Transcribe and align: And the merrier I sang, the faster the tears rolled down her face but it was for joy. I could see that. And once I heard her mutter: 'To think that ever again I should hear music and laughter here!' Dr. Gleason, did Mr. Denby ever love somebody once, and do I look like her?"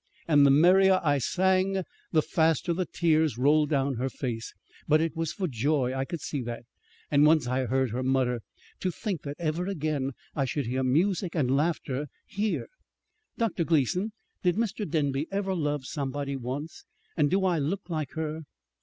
And 0.27 0.47
the 0.47 0.49
merrier 0.49 0.99
I 1.03 1.19
sang, 1.19 1.83
the 2.11 2.23
faster 2.23 2.73
the 2.73 2.87
tears 2.87 3.37
rolled 3.37 3.69
down 3.69 3.97
her 3.97 4.09
face 4.09 4.51
but 4.87 4.99
it 4.99 5.15
was 5.15 5.31
for 5.31 5.47
joy. 5.47 5.93
I 5.95 6.05
could 6.05 6.21
see 6.21 6.41
that. 6.41 6.63
And 7.11 7.23
once 7.27 7.45
I 7.45 7.67
heard 7.67 7.91
her 7.91 8.01
mutter: 8.01 8.41
'To 8.79 8.89
think 8.89 9.21
that 9.21 9.35
ever 9.37 9.67
again 9.67 10.13
I 10.33 10.45
should 10.45 10.65
hear 10.65 10.81
music 10.83 11.35
and 11.35 11.55
laughter 11.55 12.07
here!' 12.25 12.69
Dr. 13.37 13.63
Gleason, 13.63 14.11
did 14.41 14.55
Mr. 14.55 14.89
Denby 14.89 15.27
ever 15.31 15.53
love 15.53 15.85
somebody 15.85 16.35
once, 16.35 16.83
and 17.15 17.29
do 17.29 17.45
I 17.45 17.59
look 17.59 17.81
like 17.87 18.13
her?" 18.13 18.41